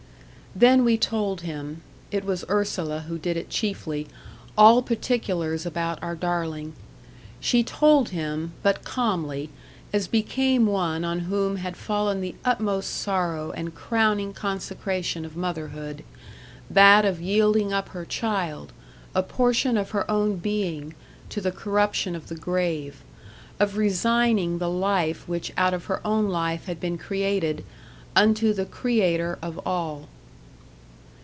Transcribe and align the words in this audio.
Then 0.53 0.83
we 0.83 0.97
told 0.97 1.41
him 1.41 1.81
it 2.11 2.25
was 2.25 2.43
Ursula 2.49 3.05
who 3.07 3.17
did 3.17 3.37
it 3.37 3.49
chiefly 3.49 4.07
all 4.57 4.81
particulars 4.81 5.65
about 5.65 6.03
our 6.03 6.13
darling. 6.13 6.73
She 7.39 7.63
told 7.63 8.09
him, 8.09 8.51
but 8.61 8.83
calmly, 8.83 9.49
as 9.93 10.09
became 10.09 10.65
one 10.67 11.05
on 11.05 11.19
whom 11.19 11.55
had 11.55 11.77
fallen 11.77 12.19
the 12.19 12.35
utmost 12.43 12.89
sorrow 12.93 13.51
and 13.51 13.73
crowning 13.73 14.33
consecration 14.33 15.23
of 15.23 15.37
motherhood 15.37 16.03
that 16.69 17.05
of 17.05 17.21
yielding 17.21 17.71
up 17.71 17.87
her 17.89 18.03
child, 18.03 18.73
a 19.15 19.23
portion 19.23 19.77
of 19.77 19.91
her 19.91 20.11
own 20.11 20.35
being, 20.35 20.93
to 21.29 21.39
the 21.39 21.53
corruption 21.53 22.13
of 22.13 22.27
the 22.27 22.35
grave 22.35 23.05
of 23.57 23.77
resigning 23.77 24.57
the 24.57 24.69
life 24.69 25.29
which 25.29 25.53
out 25.55 25.73
of 25.73 25.85
her 25.85 26.05
own 26.05 26.27
life 26.27 26.65
had 26.65 26.81
been 26.81 26.97
created, 26.97 27.63
unto 28.17 28.51
the 28.51 28.65
Creator 28.65 29.39
of 29.41 29.57
all. 29.65 30.09